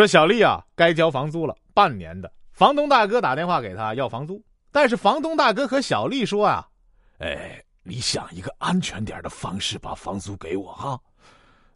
[0.00, 2.32] 说小丽啊，该交房租了，半年的。
[2.52, 4.42] 房东大哥打电话给他要房租，
[4.72, 6.66] 但是房东大哥和小丽说啊
[7.20, 10.98] ：“哎，你想一个安全点的方式把房租给我哈，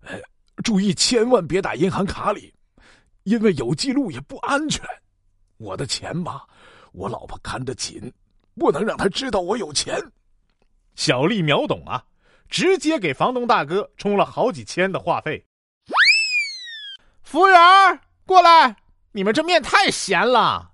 [0.07, 0.19] 哎，
[0.63, 2.51] 注意千万别打银行卡里，
[3.25, 4.83] 因为有记录也不安全。
[5.59, 6.47] 我的钱吧，
[6.93, 8.11] 我老婆看得紧，
[8.55, 10.01] 不能让她知道我有钱。”
[10.97, 12.03] 小丽秒懂啊，
[12.49, 15.45] 直接给房东大哥充了好几千的话费。
[17.23, 17.59] 服务员
[18.27, 18.77] 过来，
[19.13, 20.73] 你们这面太咸了。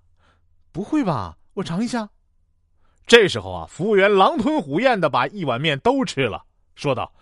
[0.73, 1.37] 不会吧？
[1.55, 2.09] 我尝一下。
[3.07, 7.13] 这时候啊，服务员狼吞虎咽的把一碗面都吃了，说道：“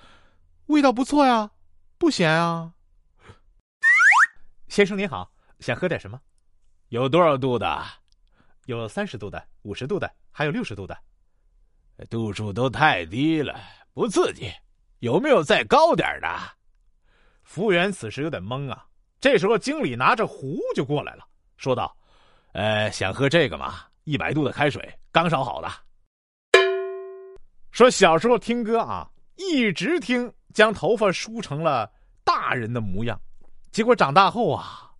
[0.66, 1.50] 味道不错呀，
[1.96, 2.74] 不咸啊。”
[4.68, 6.20] 先生您好，想喝点什么？
[6.88, 7.82] 有多少度的？
[8.66, 10.96] 有三十度的、五十度的，还有六十度的。
[12.10, 13.58] 度数都太低了，
[13.94, 14.52] 不刺激。
[14.98, 16.28] 有没有再高点的？
[17.42, 18.84] 服务员此时有点懵啊。
[19.20, 21.24] 这时候，经理拿着壶就过来了，
[21.56, 21.94] 说道
[22.54, 23.82] ：“呃，想喝这个吗？
[24.04, 25.68] 一百度的开水，刚烧好的。”
[27.72, 31.90] 说小时候听歌啊，一直听，将头发梳成了
[32.24, 33.20] 大人的模样，
[33.72, 34.90] 结果长大后啊，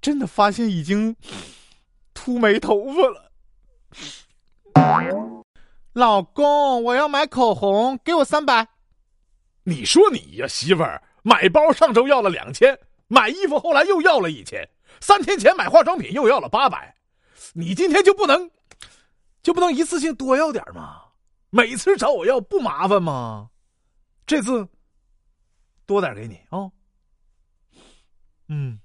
[0.00, 1.14] 真的发现已经
[2.12, 3.32] 秃没头发了。
[5.94, 8.66] 老公，我要买口红，给我三百。
[9.62, 12.78] 你说你呀，媳妇儿，买包上周要了两千。
[13.08, 14.68] 买衣服后来又要了一千，
[15.00, 16.94] 三天前买化妆品又要了八百，
[17.52, 18.50] 你今天就不能，
[19.42, 21.02] 就不能一次性多要点吗？
[21.50, 23.50] 每次找我要不麻烦吗？
[24.26, 24.66] 这次
[25.86, 26.70] 多点给你啊。
[28.48, 28.80] 嗯。